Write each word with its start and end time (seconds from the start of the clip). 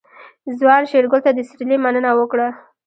ځوان 0.59 0.81
شېرګل 0.89 1.21
ته 1.25 1.31
د 1.33 1.39
سيرلي 1.49 1.77
مننه 1.83 2.11
وکړه. 2.19 2.47